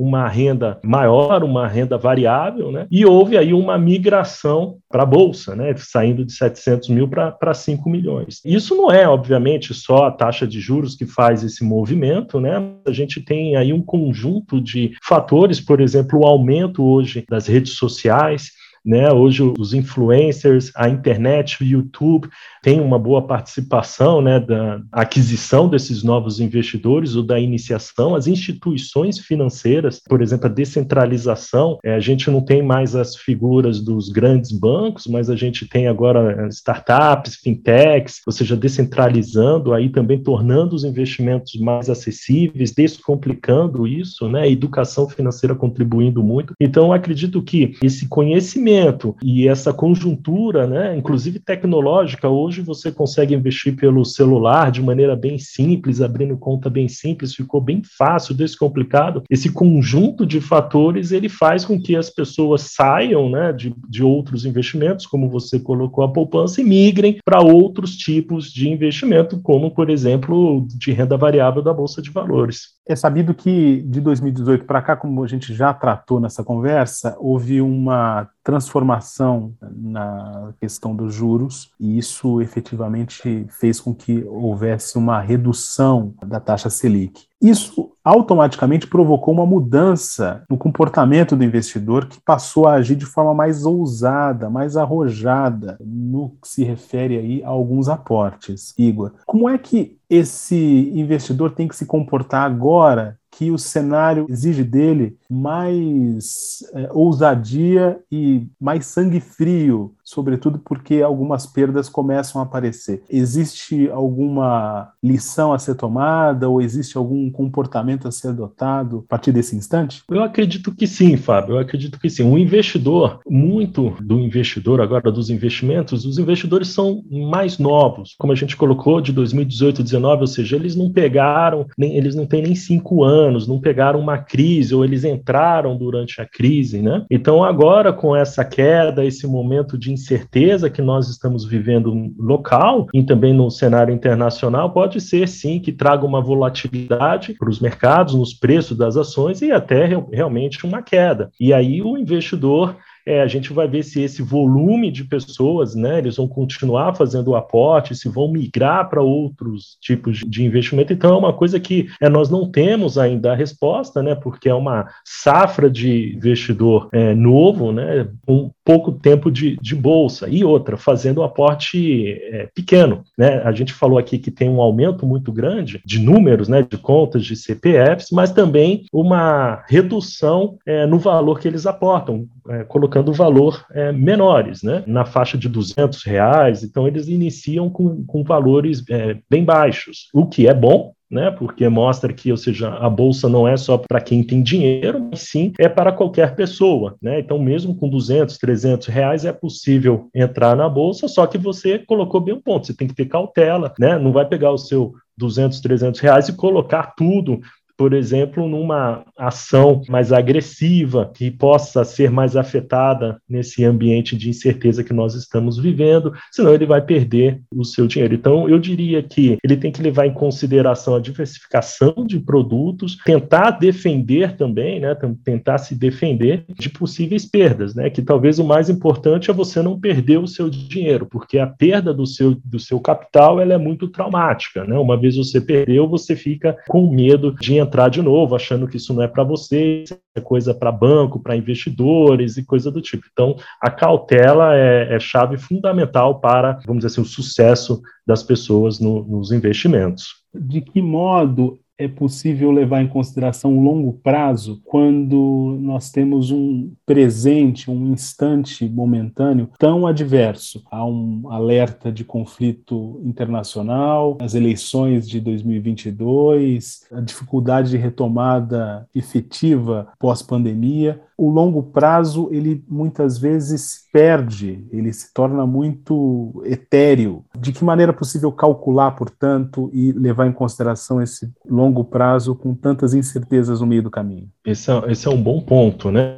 uma 0.00 0.26
renda 0.26 0.80
maior, 0.82 1.44
uma 1.44 1.68
renda 1.68 1.98
variável, 1.98 2.72
né? 2.72 2.86
E 2.90 3.04
houve 3.04 3.36
aí 3.36 3.52
uma 3.52 3.76
migração 3.76 4.78
para 4.88 5.02
a 5.02 5.06
Bolsa, 5.06 5.54
né? 5.54 5.74
Saindo 5.76 6.24
de 6.24 6.32
700 6.32 6.88
mil 6.88 7.06
para 7.06 7.52
5 7.52 7.86
milhões. 7.90 8.40
Isso 8.42 8.74
não 8.74 8.90
é, 8.90 9.06
obviamente, 9.06 9.74
só 9.74 10.06
a 10.06 10.10
taxa 10.10 10.46
de 10.46 10.58
juros 10.58 10.96
que 10.96 11.04
faz 11.04 11.44
esse 11.44 11.62
movimento, 11.62 12.40
né? 12.40 12.52
A 12.86 12.92
gente 12.92 13.20
tem 13.20 13.56
aí 13.56 13.74
um 13.74 13.82
conjunto 13.82 14.58
de 14.58 14.92
fatores, 15.06 15.60
por 15.60 15.82
exemplo, 15.82 16.20
o 16.20 16.26
aumento 16.26 16.82
hoje 16.82 17.22
das 17.28 17.46
redes 17.46 17.74
sociais, 17.74 18.52
né? 18.84 19.12
Hoje 19.12 19.42
os 19.42 19.74
influencers, 19.74 20.70
a 20.74 20.88
internet, 20.88 21.62
o 21.62 21.66
YouTube 21.66 22.28
tem 22.62 22.80
uma 22.80 22.98
boa 22.98 23.26
participação 23.26 24.20
né, 24.22 24.40
da 24.40 24.80
aquisição 24.92 25.68
desses 25.68 26.02
novos 26.02 26.40
investidores 26.40 27.14
ou 27.14 27.22
da 27.22 27.38
iniciação. 27.38 28.14
As 28.14 28.26
instituições 28.26 29.18
financeiras, 29.18 30.00
por 30.08 30.22
exemplo, 30.22 30.46
a 30.46 30.50
descentralização, 30.50 31.78
é, 31.84 31.94
a 31.94 32.00
gente 32.00 32.30
não 32.30 32.40
tem 32.40 32.62
mais 32.62 32.94
as 32.94 33.16
figuras 33.16 33.80
dos 33.80 34.08
grandes 34.08 34.52
bancos, 34.52 35.06
mas 35.06 35.28
a 35.28 35.36
gente 35.36 35.68
tem 35.68 35.86
agora 35.86 36.48
startups, 36.48 37.36
fintechs, 37.36 38.20
ou 38.26 38.32
seja, 38.32 38.56
descentralizando 38.56 39.72
aí 39.72 39.88
também 39.88 40.22
tornando 40.22 40.74
os 40.74 40.84
investimentos 40.84 41.58
mais 41.60 41.90
acessíveis, 41.90 42.72
descomplicando 42.72 43.86
isso, 43.86 44.28
né? 44.28 44.42
A 44.42 44.48
educação 44.48 45.08
financeira 45.08 45.54
contribuindo 45.54 46.22
muito. 46.22 46.54
Então, 46.60 46.92
acredito 46.92 47.42
que 47.42 47.76
esse 47.82 48.08
conhecimento 48.08 48.69
conhecimento 48.70 49.16
e 49.22 49.48
essa 49.48 49.72
conjuntura, 49.72 50.66
né, 50.66 50.96
inclusive 50.96 51.40
tecnológica, 51.40 52.28
hoje 52.28 52.62
você 52.62 52.92
consegue 52.92 53.34
investir 53.34 53.74
pelo 53.76 54.04
celular 54.04 54.70
de 54.70 54.82
maneira 54.82 55.16
bem 55.16 55.38
simples, 55.38 56.00
abrindo 56.00 56.36
conta 56.36 56.70
bem 56.70 56.88
simples, 56.88 57.34
ficou 57.34 57.60
bem 57.60 57.82
fácil, 57.98 58.34
descomplicado. 58.34 59.22
Esse 59.28 59.50
conjunto 59.50 60.24
de 60.24 60.40
fatores 60.40 61.10
ele 61.10 61.28
faz 61.28 61.64
com 61.64 61.80
que 61.80 61.96
as 61.96 62.10
pessoas 62.10 62.72
saiam 62.74 63.28
né, 63.28 63.52
de, 63.52 63.74
de 63.88 64.02
outros 64.02 64.44
investimentos, 64.44 65.06
como 65.06 65.28
você 65.28 65.58
colocou 65.58 66.04
a 66.04 66.12
poupança, 66.12 66.60
e 66.60 66.64
migrem 66.64 67.18
para 67.24 67.40
outros 67.40 67.96
tipos 67.96 68.52
de 68.52 68.68
investimento, 68.68 69.40
como, 69.42 69.70
por 69.70 69.90
exemplo, 69.90 70.66
de 70.68 70.92
renda 70.92 71.16
variável 71.16 71.62
da 71.62 71.72
Bolsa 71.72 72.00
de 72.00 72.10
Valores. 72.10 72.80
É 72.88 72.96
sabido 72.96 73.34
que 73.34 73.82
de 73.82 74.00
2018 74.00 74.64
para 74.64 74.82
cá, 74.82 74.96
como 74.96 75.22
a 75.22 75.28
gente 75.28 75.54
já 75.54 75.72
tratou 75.72 76.20
nessa 76.20 76.42
conversa, 76.42 77.16
houve 77.18 77.60
uma 77.60 78.28
transformação 78.60 79.54
na 79.62 80.52
questão 80.60 80.94
dos 80.94 81.14
juros 81.14 81.72
e 81.80 81.98
isso 81.98 82.42
efetivamente 82.42 83.46
fez 83.48 83.80
com 83.80 83.94
que 83.94 84.22
houvesse 84.24 84.98
uma 84.98 85.18
redução 85.18 86.14
da 86.26 86.38
taxa 86.38 86.68
Selic. 86.68 87.30
Isso 87.40 87.92
automaticamente 88.04 88.86
provocou 88.86 89.32
uma 89.32 89.46
mudança 89.46 90.44
no 90.48 90.58
comportamento 90.58 91.34
do 91.34 91.42
investidor 91.42 92.04
que 92.06 92.20
passou 92.20 92.66
a 92.66 92.74
agir 92.74 92.96
de 92.96 93.06
forma 93.06 93.32
mais 93.32 93.64
ousada, 93.64 94.50
mais 94.50 94.76
arrojada 94.76 95.78
no 95.80 96.36
que 96.42 96.48
se 96.48 96.62
refere 96.62 97.16
aí 97.16 97.42
a 97.42 97.48
alguns 97.48 97.88
aportes. 97.88 98.74
Igor, 98.76 99.12
como 99.24 99.48
é 99.48 99.56
que 99.56 99.98
esse 100.08 100.92
investidor 100.94 101.52
tem 101.52 101.66
que 101.66 101.76
se 101.76 101.86
comportar 101.86 102.44
agora 102.44 103.18
que 103.30 103.50
o 103.50 103.58
cenário 103.58 104.26
exige 104.28 104.64
dele 104.64 105.16
mais 105.30 106.64
é, 106.74 106.88
ousadia 106.92 107.98
e 108.10 108.46
mais 108.60 108.86
sangue 108.86 109.20
frio, 109.20 109.94
sobretudo 110.10 110.58
porque 110.58 111.00
algumas 111.00 111.46
perdas 111.46 111.88
começam 111.88 112.40
a 112.40 112.44
aparecer. 112.44 113.02
Existe 113.08 113.88
alguma 113.90 114.92
lição 115.02 115.52
a 115.52 115.58
ser 115.58 115.76
tomada 115.76 116.48
ou 116.48 116.60
existe 116.60 116.98
algum 116.98 117.30
comportamento 117.30 118.08
a 118.08 118.10
ser 118.10 118.28
adotado 118.28 119.04
a 119.06 119.08
partir 119.08 119.30
desse 119.30 119.54
instante? 119.54 120.02
Eu 120.10 120.22
acredito 120.22 120.74
que 120.74 120.86
sim, 120.86 121.16
Fábio. 121.16 121.54
Eu 121.54 121.58
acredito 121.60 121.98
que 121.98 122.10
sim. 122.10 122.24
O 122.24 122.36
investidor, 122.36 123.20
muito 123.28 123.94
do 124.00 124.18
investidor 124.18 124.80
agora 124.80 125.12
dos 125.12 125.30
investimentos, 125.30 126.04
os 126.04 126.18
investidores 126.18 126.68
são 126.68 127.02
mais 127.08 127.58
novos, 127.58 128.16
como 128.18 128.32
a 128.32 128.36
gente 128.36 128.56
colocou 128.56 129.00
de 129.00 129.12
2018, 129.12 129.76
2019, 129.76 130.20
ou 130.22 130.26
seja, 130.26 130.56
eles 130.56 130.74
não 130.74 130.90
pegaram, 130.90 131.66
nem 131.78 131.96
eles 131.96 132.16
não 132.16 132.26
têm 132.26 132.42
nem 132.42 132.54
cinco 132.54 133.04
anos, 133.04 133.46
não 133.46 133.60
pegaram 133.60 134.00
uma 134.00 134.18
crise 134.18 134.74
ou 134.74 134.84
eles 134.84 135.04
entraram 135.04 135.76
durante 135.76 136.20
a 136.20 136.26
crise, 136.26 136.82
né? 136.82 137.04
Então 137.10 137.44
agora 137.44 137.92
com 137.92 138.16
essa 138.16 138.44
queda, 138.44 139.04
esse 139.04 139.26
momento 139.26 139.78
de 139.78 139.92
incerteza 140.00 140.70
que 140.70 140.82
nós 140.82 141.08
estamos 141.08 141.44
vivendo 141.44 142.12
local 142.18 142.86
e 142.92 143.02
também 143.02 143.32
no 143.32 143.50
cenário 143.50 143.94
internacional, 143.94 144.72
pode 144.72 145.00
ser 145.00 145.28
sim 145.28 145.60
que 145.60 145.72
traga 145.72 146.06
uma 146.06 146.20
volatilidade 146.20 147.34
para 147.34 147.50
os 147.50 147.60
mercados, 147.60 148.14
nos 148.14 148.32
preços 148.32 148.76
das 148.76 148.96
ações 148.96 149.42
e 149.42 149.52
até 149.52 149.86
realmente 150.12 150.64
uma 150.64 150.82
queda. 150.82 151.30
E 151.38 151.52
aí 151.52 151.82
o 151.82 151.96
investidor 151.96 152.76
é, 153.10 153.20
a 153.20 153.26
gente 153.26 153.52
vai 153.52 153.66
ver 153.66 153.82
se 153.82 154.00
esse 154.00 154.22
volume 154.22 154.88
de 154.88 155.02
pessoas, 155.02 155.74
né, 155.74 155.98
eles 155.98 156.16
vão 156.16 156.28
continuar 156.28 156.94
fazendo 156.94 157.32
o 157.32 157.34
aporte, 157.34 157.92
se 157.92 158.08
vão 158.08 158.30
migrar 158.30 158.88
para 158.88 159.02
outros 159.02 159.76
tipos 159.80 160.18
de 160.18 160.44
investimento. 160.44 160.92
Então, 160.92 161.14
é 161.14 161.18
uma 161.18 161.32
coisa 161.32 161.58
que 161.58 161.88
é, 162.00 162.08
nós 162.08 162.30
não 162.30 162.48
temos 162.48 162.96
ainda 162.96 163.32
a 163.32 163.34
resposta, 163.34 164.00
né, 164.00 164.14
porque 164.14 164.48
é 164.48 164.54
uma 164.54 164.86
safra 165.04 165.68
de 165.68 166.14
investidor 166.14 166.88
é, 166.92 167.12
novo, 167.12 167.72
né, 167.72 168.08
com 168.24 168.52
pouco 168.64 168.92
tempo 168.92 169.28
de, 169.28 169.56
de 169.60 169.74
bolsa. 169.74 170.28
E 170.28 170.44
outra, 170.44 170.76
fazendo 170.76 171.20
um 171.20 171.24
aporte 171.24 172.12
é, 172.12 172.48
pequeno. 172.54 173.02
Né? 173.18 173.42
A 173.42 173.50
gente 173.50 173.72
falou 173.72 173.98
aqui 173.98 174.18
que 174.18 174.30
tem 174.30 174.48
um 174.48 174.60
aumento 174.60 175.04
muito 175.04 175.32
grande 175.32 175.82
de 175.84 175.98
números, 175.98 176.46
né, 176.46 176.62
de 176.62 176.78
contas 176.78 177.24
de 177.24 177.34
CPFs, 177.34 178.10
mas 178.12 178.30
também 178.30 178.84
uma 178.92 179.64
redução 179.66 180.58
é, 180.64 180.86
no 180.86 181.00
valor 181.00 181.40
que 181.40 181.48
eles 181.48 181.66
aportam, 181.66 182.28
é, 182.48 182.62
colocando 183.00 183.12
valor 183.12 183.64
é, 183.72 183.92
menores, 183.92 184.62
né, 184.62 184.84
na 184.86 185.04
faixa 185.04 185.36
de 185.36 185.48
200 185.48 186.04
reais. 186.04 186.62
Então, 186.62 186.86
eles 186.86 187.08
iniciam 187.08 187.68
com, 187.68 188.04
com 188.04 188.22
valores 188.22 188.82
é, 188.88 189.16
bem 189.28 189.44
baixos, 189.44 190.08
o 190.12 190.26
que 190.26 190.46
é 190.46 190.54
bom, 190.54 190.92
né? 191.10 191.30
Porque 191.32 191.68
mostra 191.68 192.12
que, 192.12 192.30
ou 192.30 192.36
seja, 192.36 192.68
a 192.68 192.88
bolsa 192.88 193.28
não 193.28 193.48
é 193.48 193.56
só 193.56 193.76
para 193.76 194.00
quem 194.00 194.22
tem 194.22 194.42
dinheiro, 194.42 195.08
mas 195.10 195.22
sim 195.22 195.52
é 195.58 195.68
para 195.68 195.90
qualquer 195.90 196.36
pessoa, 196.36 196.94
né? 197.02 197.18
Então, 197.18 197.36
mesmo 197.36 197.74
com 197.74 197.88
200, 197.88 198.38
300 198.38 198.86
reais 198.86 199.24
é 199.24 199.32
possível 199.32 200.08
entrar 200.14 200.54
na 200.54 200.68
bolsa, 200.68 201.08
só 201.08 201.26
que 201.26 201.36
você 201.36 201.80
colocou 201.80 202.20
bem 202.20 202.34
um 202.34 202.40
ponto, 202.40 202.66
você 202.66 202.74
tem 202.74 202.86
que 202.86 202.94
ter 202.94 203.06
cautela, 203.06 203.74
né? 203.78 203.98
Não 203.98 204.12
vai 204.12 204.24
pegar 204.24 204.52
o 204.52 204.58
seu 204.58 204.92
200, 205.18 205.60
300 205.60 206.00
reais 206.00 206.28
e 206.28 206.32
colocar 206.32 206.94
tudo 206.96 207.40
por 207.80 207.94
exemplo, 207.94 208.46
numa 208.46 209.06
ação 209.16 209.80
mais 209.88 210.12
agressiva, 210.12 211.10
que 211.14 211.30
possa 211.30 211.82
ser 211.82 212.10
mais 212.10 212.36
afetada 212.36 213.16
nesse 213.26 213.64
ambiente 213.64 214.14
de 214.14 214.28
incerteza 214.28 214.84
que 214.84 214.92
nós 214.92 215.14
estamos 215.14 215.58
vivendo, 215.58 216.12
senão 216.30 216.52
ele 216.52 216.66
vai 216.66 216.82
perder 216.82 217.40
o 217.50 217.64
seu 217.64 217.86
dinheiro. 217.86 218.12
Então, 218.12 218.46
eu 218.46 218.58
diria 218.58 219.02
que 219.02 219.38
ele 219.42 219.56
tem 219.56 219.72
que 219.72 219.80
levar 219.80 220.04
em 220.04 220.12
consideração 220.12 220.94
a 220.94 221.00
diversificação 221.00 222.04
de 222.06 222.20
produtos, 222.20 222.98
tentar 223.02 223.52
defender 223.52 224.36
também, 224.36 224.78
né, 224.78 224.94
tentar 225.24 225.56
se 225.56 225.74
defender 225.74 226.44
de 226.58 226.68
possíveis 226.68 227.24
perdas, 227.24 227.74
né, 227.74 227.88
que 227.88 228.02
talvez 228.02 228.38
o 228.38 228.44
mais 228.44 228.68
importante 228.68 229.30
é 229.30 229.32
você 229.32 229.62
não 229.62 229.80
perder 229.80 230.18
o 230.18 230.28
seu 230.28 230.50
dinheiro, 230.50 231.06
porque 231.06 231.38
a 231.38 231.46
perda 231.46 231.94
do 231.94 232.06
seu, 232.06 232.34
do 232.44 232.58
seu 232.58 232.78
capital 232.78 233.40
ela 233.40 233.54
é 233.54 233.58
muito 233.58 233.88
traumática, 233.88 234.64
né? 234.64 234.76
Uma 234.78 234.98
vez 234.98 235.16
você 235.16 235.40
perdeu, 235.40 235.88
você 235.88 236.14
fica 236.14 236.54
com 236.68 236.92
medo 236.92 237.34
de 237.40 237.56
entrar 237.56 237.69
entrar 237.70 237.88
de 237.88 238.02
novo 238.02 238.34
achando 238.34 238.66
que 238.66 238.76
isso 238.76 238.92
não 238.92 239.02
é 239.02 239.06
para 239.06 239.22
você, 239.22 239.84
é 240.16 240.20
coisa 240.20 240.52
para 240.52 240.72
banco, 240.72 241.20
para 241.20 241.36
investidores 241.36 242.36
e 242.36 242.44
coisa 242.44 242.70
do 242.70 242.82
tipo. 242.82 243.04
Então, 243.12 243.36
a 243.62 243.70
cautela 243.70 244.56
é, 244.56 244.96
é, 244.96 244.98
chave 244.98 245.38
fundamental 245.38 246.18
para, 246.20 246.58
vamos 246.66 246.82
dizer 246.84 246.88
assim, 246.88 247.00
o 247.00 247.04
sucesso 247.04 247.80
das 248.04 248.24
pessoas 248.24 248.80
no, 248.80 249.04
nos 249.04 249.30
investimentos. 249.30 250.08
De 250.34 250.60
que 250.60 250.82
modo 250.82 251.60
é 251.80 251.88
possível 251.88 252.50
levar 252.50 252.82
em 252.82 252.88
consideração 252.88 253.56
o 253.56 253.62
longo 253.62 253.94
prazo 253.94 254.60
quando 254.66 255.56
nós 255.62 255.90
temos 255.90 256.30
um 256.30 256.70
presente, 256.84 257.70
um 257.70 257.90
instante 257.90 258.68
momentâneo 258.68 259.48
tão 259.58 259.86
adverso? 259.86 260.62
Há 260.70 260.84
um 260.84 261.22
alerta 261.30 261.90
de 261.90 262.04
conflito 262.04 263.00
internacional, 263.02 264.18
as 264.20 264.34
eleições 264.34 265.08
de 265.08 265.20
2022, 265.20 266.86
a 266.92 267.00
dificuldade 267.00 267.70
de 267.70 267.78
retomada 267.78 268.86
efetiva 268.94 269.88
pós-pandemia 269.98 271.00
o 271.20 271.28
longo 271.28 271.62
prazo 271.62 272.30
ele 272.32 272.64
muitas 272.66 273.18
vezes 273.18 273.86
perde, 273.92 274.66
ele 274.72 274.90
se 274.90 275.12
torna 275.12 275.46
muito 275.46 276.42
etéreo. 276.46 277.22
De 277.38 277.52
que 277.52 277.62
maneira 277.62 277.92
é 277.92 277.94
possível 277.94 278.32
calcular, 278.32 278.92
portanto, 278.92 279.68
e 279.70 279.92
levar 279.92 280.26
em 280.26 280.32
consideração 280.32 281.02
esse 281.02 281.30
longo 281.46 281.69
prazo 281.84 282.34
com 282.34 282.54
tantas 282.54 282.94
incertezas 282.94 283.60
no 283.60 283.66
meio 283.66 283.82
do 283.82 283.90
caminho? 283.90 284.28
Esse 284.44 284.70
é, 284.70 284.92
esse 284.92 285.06
é 285.06 285.10
um 285.10 285.22
bom 285.22 285.40
ponto, 285.40 285.90
né? 285.90 286.16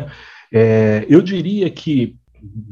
É, 0.53 1.07
eu 1.09 1.23
diria 1.23 1.71
que 1.71 2.17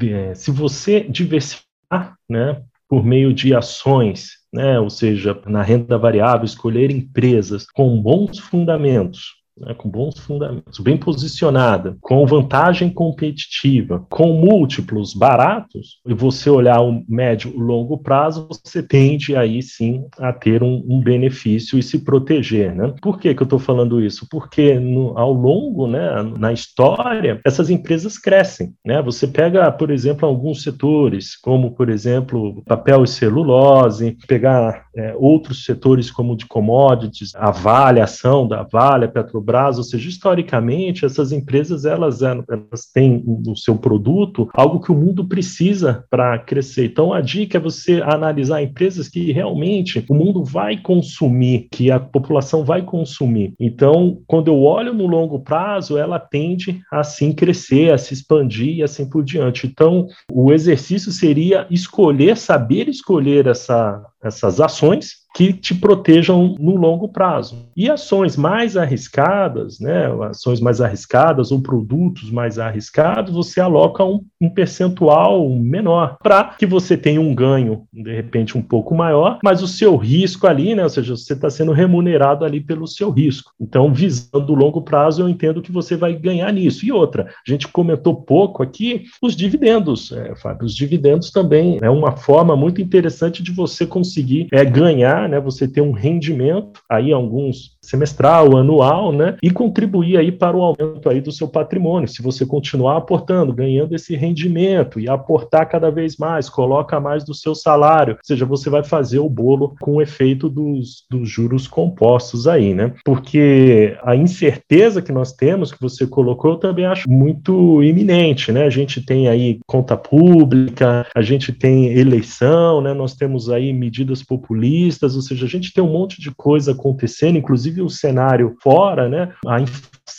é, 0.03 0.33
se 0.35 0.51
você 0.51 1.01
diversificar, 1.01 2.15
né, 2.29 2.61
por 2.87 3.05
meio 3.05 3.33
de 3.33 3.55
ações, 3.55 4.31
né, 4.53 4.79
ou 4.79 4.89
seja, 4.89 5.39
na 5.47 5.61
renda 5.61 5.97
variável, 5.97 6.45
escolher 6.45 6.91
empresas 6.91 7.65
com 7.65 8.01
bons 8.01 8.37
fundamentos, 8.37 9.40
né, 9.61 9.73
com 9.73 9.89
bons 9.89 10.17
fundamentos, 10.19 10.79
bem 10.79 10.97
posicionada, 10.97 11.97
com 12.01 12.25
vantagem 12.25 12.89
competitiva, 12.89 14.05
com 14.09 14.33
múltiplos 14.33 15.13
baratos, 15.13 15.99
e 16.05 16.13
você 16.13 16.49
olhar 16.49 16.81
o 16.81 17.03
médio 17.07 17.53
e 17.55 17.59
longo 17.59 17.97
prazo, 17.97 18.47
você 18.49 18.81
tende 18.81 19.35
aí 19.35 19.61
sim 19.61 20.05
a 20.17 20.33
ter 20.33 20.63
um, 20.63 20.83
um 20.87 20.99
benefício 20.99 21.77
e 21.77 21.83
se 21.83 21.99
proteger. 21.99 22.75
Né? 22.75 22.93
Por 23.01 23.19
que, 23.19 23.33
que 23.33 23.41
eu 23.41 23.45
estou 23.45 23.59
falando 23.59 24.03
isso? 24.03 24.27
Porque 24.29 24.79
no, 24.79 25.17
ao 25.17 25.31
longo, 25.31 25.87
né, 25.87 26.23
na 26.37 26.51
história, 26.51 27.39
essas 27.45 27.69
empresas 27.69 28.17
crescem. 28.17 28.73
Né? 28.85 29.01
Você 29.01 29.27
pega, 29.27 29.71
por 29.71 29.91
exemplo, 29.91 30.27
alguns 30.27 30.63
setores, 30.63 31.35
como, 31.37 31.71
por 31.71 31.89
exemplo, 31.89 32.63
papel 32.65 33.03
e 33.03 33.07
celulose, 33.07 34.17
pegar 34.27 34.85
é, 34.95 35.15
outros 35.17 35.65
setores 35.65 36.11
como 36.11 36.35
de 36.35 36.45
commodities, 36.45 37.33
a 37.35 37.51
Vale, 37.51 37.99
a 37.99 38.05
ação 38.05 38.47
da 38.47 38.63
Vale, 38.63 39.05
a 39.05 39.07
Petrobras, 39.07 39.77
ou 39.77 39.83
seja, 39.83 40.09
historicamente 40.09 41.05
essas 41.05 41.31
empresas 41.31 41.85
elas, 41.85 42.21
elas 42.21 42.85
têm 42.93 43.23
no 43.25 43.55
seu 43.55 43.77
produto 43.77 44.49
algo 44.53 44.79
que 44.79 44.91
o 44.91 44.95
mundo 44.95 45.27
precisa 45.27 46.05
para 46.09 46.37
crescer. 46.39 46.85
Então 46.85 47.13
a 47.13 47.21
dica 47.21 47.57
é 47.57 47.61
você 47.61 48.01
analisar 48.01 48.61
empresas 48.61 49.07
que 49.07 49.31
realmente 49.31 50.05
o 50.09 50.15
mundo 50.15 50.43
vai 50.43 50.77
consumir, 50.77 51.67
que 51.71 51.89
a 51.91 51.99
população 51.99 52.63
vai 52.63 52.81
consumir. 52.81 53.53
Então, 53.59 54.19
quando 54.27 54.47
eu 54.47 54.61
olho 54.61 54.93
no 54.93 55.07
longo 55.07 55.39
prazo, 55.39 55.97
ela 55.97 56.19
tende 56.19 56.81
a 56.91 57.01
assim 57.01 57.33
crescer, 57.33 57.93
a 57.93 57.97
se 57.97 58.13
expandir 58.13 58.77
e 58.77 58.83
assim 58.83 59.07
por 59.07 59.23
diante. 59.23 59.67
Então, 59.67 60.07
o 60.31 60.51
exercício 60.51 61.11
seria 61.11 61.67
escolher, 61.69 62.37
saber 62.37 62.87
escolher 62.87 63.47
essa, 63.47 64.01
essas 64.23 64.59
ações 64.59 64.80
ações 64.81 65.20
que 65.33 65.53
te 65.53 65.73
protejam 65.73 66.55
no 66.59 66.75
longo 66.75 67.07
prazo. 67.07 67.57
E 67.75 67.89
ações 67.89 68.35
mais 68.35 68.75
arriscadas, 68.75 69.79
né, 69.79 70.07
ações 70.29 70.59
mais 70.59 70.81
arriscadas 70.81 71.51
ou 71.51 71.61
produtos 71.61 72.29
mais 72.29 72.59
arriscados, 72.59 73.33
você 73.33 73.61
aloca 73.61 74.03
um, 74.03 74.21
um 74.39 74.49
percentual 74.49 75.49
menor 75.49 76.17
para 76.21 76.55
que 76.57 76.65
você 76.65 76.97
tenha 76.97 77.21
um 77.21 77.33
ganho, 77.33 77.83
de 77.93 78.13
repente, 78.13 78.57
um 78.57 78.61
pouco 78.61 78.93
maior, 78.93 79.39
mas 79.43 79.63
o 79.63 79.67
seu 79.67 79.95
risco 79.95 80.47
ali, 80.47 80.75
né, 80.75 80.83
ou 80.83 80.89
seja, 80.89 81.15
você 81.15 81.33
está 81.33 81.49
sendo 81.49 81.71
remunerado 81.71 82.43
ali 82.43 82.59
pelo 82.59 82.87
seu 82.87 83.09
risco. 83.09 83.51
Então, 83.59 83.93
visando 83.93 84.51
o 84.51 84.55
longo 84.55 84.81
prazo, 84.81 85.21
eu 85.21 85.29
entendo 85.29 85.61
que 85.61 85.71
você 85.71 85.95
vai 85.95 86.13
ganhar 86.13 86.51
nisso. 86.51 86.85
E 86.85 86.91
outra, 86.91 87.23
a 87.23 87.49
gente 87.49 87.67
comentou 87.67 88.15
pouco 88.15 88.61
aqui 88.61 89.05
os 89.21 89.35
dividendos, 89.35 90.11
é, 90.11 90.35
Fábio, 90.35 90.65
os 90.65 90.75
dividendos 90.75 91.31
também 91.31 91.79
é 91.81 91.89
uma 91.89 92.11
forma 92.11 92.55
muito 92.55 92.81
interessante 92.81 93.41
de 93.41 93.51
você 93.51 93.85
conseguir 93.85 94.47
é, 94.51 94.63
ganhar 94.65 95.20
né, 95.27 95.39
você 95.39 95.67
ter 95.67 95.81
um 95.81 95.91
rendimento, 95.91 96.81
aí 96.89 97.11
alguns 97.11 97.77
semestral, 97.81 98.57
anual, 98.57 99.11
né, 99.11 99.37
e 99.41 99.49
contribuir 99.49 100.17
aí 100.17 100.31
para 100.31 100.55
o 100.55 100.61
aumento 100.61 101.09
aí 101.09 101.19
do 101.19 101.31
seu 101.31 101.47
patrimônio. 101.47 102.07
Se 102.07 102.21
você 102.21 102.45
continuar 102.45 102.97
aportando, 102.97 103.53
ganhando 103.53 103.95
esse 103.95 104.15
rendimento 104.15 104.99
e 104.99 105.09
aportar 105.09 105.67
cada 105.67 105.89
vez 105.89 106.17
mais, 106.17 106.49
coloca 106.49 106.99
mais 106.99 107.23
do 107.23 107.33
seu 107.33 107.55
salário, 107.55 108.13
ou 108.13 108.19
seja, 108.23 108.45
você 108.45 108.69
vai 108.69 108.83
fazer 108.83 109.19
o 109.19 109.29
bolo 109.29 109.75
com 109.79 109.95
o 109.95 110.01
efeito 110.01 110.47
dos, 110.47 111.05
dos 111.09 111.29
juros 111.29 111.67
compostos 111.67 112.47
aí, 112.47 112.73
né? 112.73 112.93
Porque 113.03 113.97
a 114.03 114.15
incerteza 114.15 115.01
que 115.01 115.11
nós 115.11 115.33
temos, 115.33 115.71
que 115.71 115.81
você 115.81 116.05
colocou, 116.05 116.51
eu 116.51 116.57
também 116.57 116.85
acho 116.85 117.09
muito 117.09 117.83
iminente, 117.83 118.51
né? 118.51 118.65
A 118.65 118.69
gente 118.69 119.03
tem 119.03 119.27
aí 119.27 119.59
conta 119.65 119.97
pública, 119.97 121.05
a 121.15 121.21
gente 121.21 121.51
tem 121.51 121.87
eleição, 121.97 122.81
né? 122.81 122.93
Nós 122.93 123.15
temos 123.15 123.49
aí 123.49 123.73
medidas 123.73 124.23
populistas, 124.23 125.10
ou 125.15 125.21
seja, 125.21 125.45
a 125.45 125.49
gente 125.49 125.73
tem 125.73 125.83
um 125.83 125.91
monte 125.91 126.21
de 126.21 126.31
coisa 126.31 126.71
acontecendo, 126.71 127.37
inclusive 127.37 127.81
o 127.81 127.89
cenário 127.89 128.55
fora, 128.61 129.09
né? 129.09 129.33
A 129.47 129.59